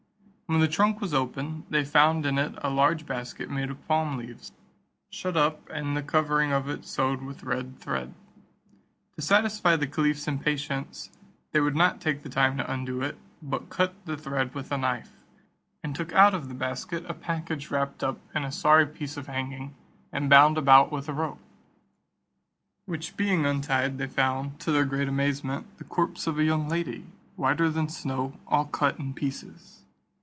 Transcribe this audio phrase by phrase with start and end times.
[0.47, 4.17] When the trunk was opened, they found in it a large basket made of palm
[4.17, 4.51] leaves,
[5.09, 8.13] shut up, and the covering of it sewed with red thread.
[9.15, 11.09] To satisfy the caliph's impatience,
[11.53, 15.23] they would not take time to undo it, but cut the thread with a knife,
[15.85, 19.27] and took out of the basket a package wrapt up in a sorry piece of
[19.27, 19.73] hanging,
[20.11, 21.39] and bound about with a rope;
[22.85, 27.05] which being untied, they found, to their great amazement, the corpse of a young lady,
[27.37, 29.77] whiter than snow, all cut in pieces.